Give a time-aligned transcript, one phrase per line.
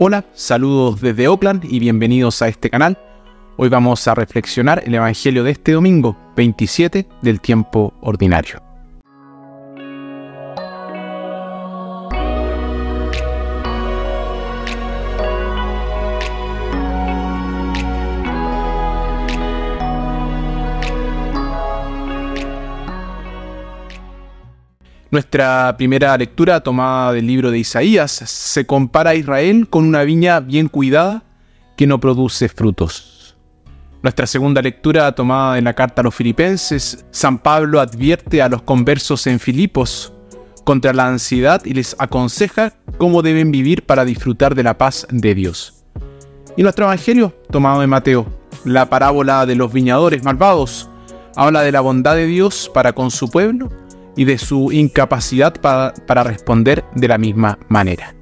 [0.00, 2.96] Hola, saludos desde Oakland y bienvenidos a este canal.
[3.56, 8.67] Hoy vamos a reflexionar el Evangelio de este domingo 27 del tiempo ordinario.
[25.10, 30.40] Nuestra primera lectura, tomada del libro de Isaías, se compara a Israel con una viña
[30.40, 31.22] bien cuidada
[31.78, 33.34] que no produce frutos.
[34.02, 38.60] Nuestra segunda lectura, tomada de la carta a los filipenses, San Pablo advierte a los
[38.60, 40.12] conversos en Filipos
[40.64, 45.34] contra la ansiedad y les aconseja cómo deben vivir para disfrutar de la paz de
[45.34, 45.86] Dios.
[46.54, 48.26] Y nuestro Evangelio, tomado de Mateo,
[48.66, 50.90] la parábola de los viñadores malvados,
[51.34, 53.70] habla de la bondad de Dios para con su pueblo
[54.18, 58.16] y de su incapacidad para, para responder de la misma manera.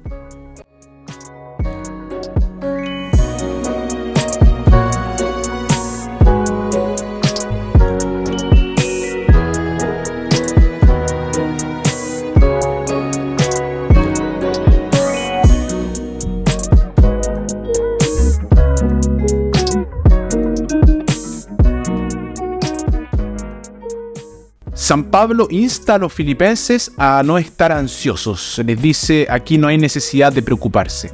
[24.77, 28.61] San Pablo insta a los filipenses a no estar ansiosos.
[28.63, 31.11] Les dice, aquí no hay necesidad de preocuparse.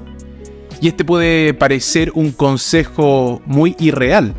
[0.81, 4.33] Y este puede parecer un consejo muy irreal.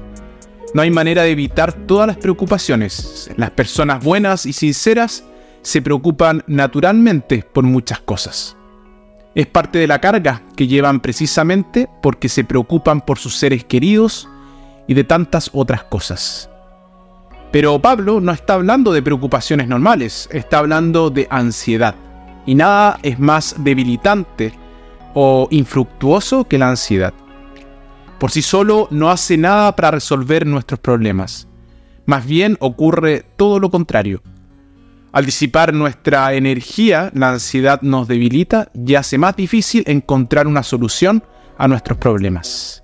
[0.74, 3.30] No hay manera de evitar todas las preocupaciones.
[3.38, 5.24] Las personas buenas y sinceras
[5.62, 8.58] se preocupan naturalmente por muchas cosas.
[9.34, 14.28] Es parte de la carga que llevan precisamente porque se preocupan por sus seres queridos
[14.86, 16.50] y de tantas otras cosas.
[17.54, 21.94] Pero Pablo no está hablando de preocupaciones normales, está hablando de ansiedad.
[22.46, 24.52] Y nada es más debilitante
[25.14, 27.14] o infructuoso que la ansiedad.
[28.18, 31.46] Por sí solo no hace nada para resolver nuestros problemas.
[32.06, 34.20] Más bien ocurre todo lo contrario.
[35.12, 41.22] Al disipar nuestra energía, la ansiedad nos debilita y hace más difícil encontrar una solución
[41.56, 42.82] a nuestros problemas.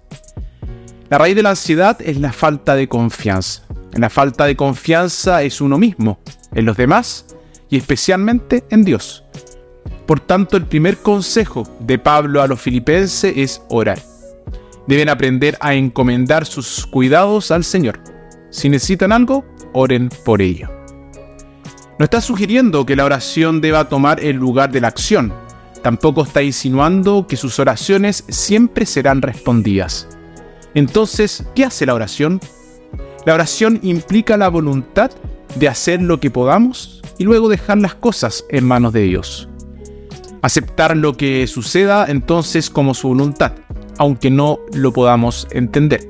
[1.09, 3.65] La raíz de la ansiedad es la falta de confianza.
[3.95, 6.21] La falta de confianza es uno mismo,
[6.55, 7.27] en los demás
[7.69, 9.25] y especialmente en Dios.
[10.07, 14.01] Por tanto, el primer consejo de Pablo a los filipenses es orar.
[14.87, 18.01] Deben aprender a encomendar sus cuidados al Señor.
[18.51, 20.69] Si necesitan algo, oren por ello.
[21.99, 25.33] No está sugiriendo que la oración deba tomar el lugar de la acción.
[25.83, 30.09] Tampoco está insinuando que sus oraciones siempre serán respondidas.
[30.75, 32.41] Entonces, ¿qué hace la oración?
[33.27, 35.11] La oración implica la voluntad
[35.57, 39.49] de hacer lo que podamos y luego dejar las cosas en manos de Dios.
[40.43, 43.53] Aceptar lo que suceda entonces como su voluntad,
[43.99, 46.09] aunque no lo podamos entender.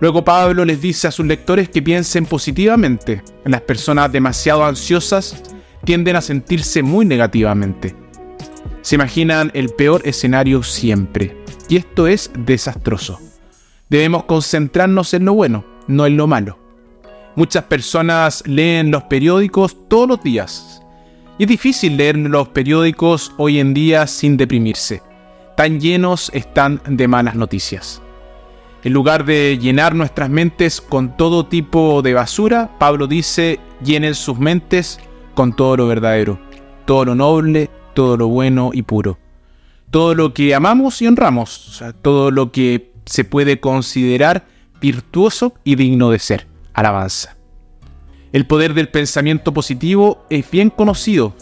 [0.00, 3.22] Luego Pablo les dice a sus lectores que piensen positivamente.
[3.44, 5.40] Las personas demasiado ansiosas
[5.84, 7.94] tienden a sentirse muy negativamente.
[8.82, 11.36] Se imaginan el peor escenario siempre,
[11.68, 13.20] y esto es desastroso.
[13.90, 16.58] Debemos concentrarnos en lo bueno, no en lo malo.
[17.36, 20.82] Muchas personas leen los periódicos todos los días.
[21.38, 25.02] Y es difícil leer los periódicos hoy en día sin deprimirse.
[25.56, 28.02] Tan llenos están de malas noticias.
[28.82, 34.38] En lugar de llenar nuestras mentes con todo tipo de basura, Pablo dice, llenen sus
[34.38, 34.98] mentes
[35.34, 36.38] con todo lo verdadero,
[36.86, 39.18] todo lo noble, todo lo bueno y puro.
[39.90, 44.46] Todo lo que amamos y honramos, todo lo que se puede considerar
[44.80, 46.46] virtuoso y digno de ser.
[46.72, 47.36] Alabanza.
[48.32, 51.34] El poder del pensamiento positivo es bien conocido.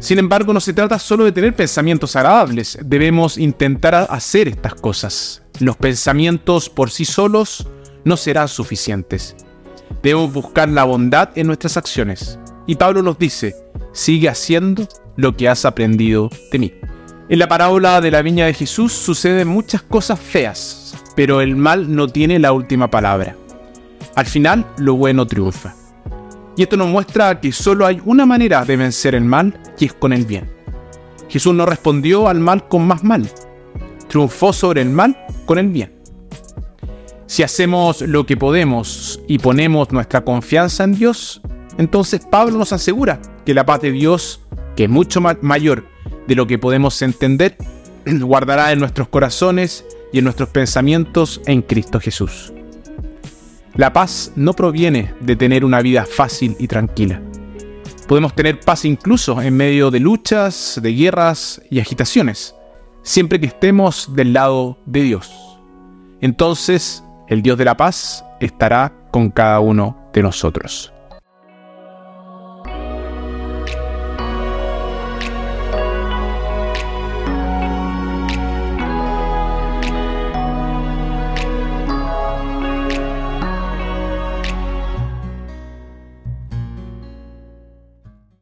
[0.00, 5.42] Sin embargo, no se trata solo de tener pensamientos agradables, debemos intentar hacer estas cosas.
[5.60, 7.66] Los pensamientos por sí solos
[8.04, 9.36] no serán suficientes.
[10.02, 12.38] Debemos buscar la bondad en nuestras acciones.
[12.66, 13.56] Y Pablo nos dice,
[13.92, 16.74] sigue haciendo lo que has aprendido de mí.
[17.28, 20.87] En la parábola de la viña de Jesús suceden muchas cosas feas,
[21.18, 23.34] pero el mal no tiene la última palabra.
[24.14, 25.74] Al final, lo bueno triunfa.
[26.56, 29.94] Y esto nos muestra que solo hay una manera de vencer el mal, y es
[29.94, 30.48] con el bien.
[31.28, 33.28] Jesús no respondió al mal con más mal,
[34.06, 35.92] triunfó sobre el mal con el bien.
[37.26, 41.42] Si hacemos lo que podemos y ponemos nuestra confianza en Dios,
[41.78, 45.84] entonces Pablo nos asegura que la paz de Dios, que es mucho mayor
[46.28, 47.56] de lo que podemos entender,
[48.06, 52.52] guardará en nuestros corazones y en nuestros pensamientos en Cristo Jesús.
[53.74, 57.22] La paz no proviene de tener una vida fácil y tranquila.
[58.08, 62.54] Podemos tener paz incluso en medio de luchas, de guerras y agitaciones.
[63.02, 65.30] siempre que estemos del lado de Dios.
[66.20, 70.92] Entonces, el Dios de la paz estará con cada uno de nosotros.